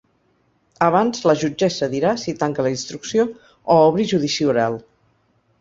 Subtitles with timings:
[0.85, 3.29] Abans la jutgessa dirà si tanca la instrucció
[3.75, 4.81] o obri judici oral.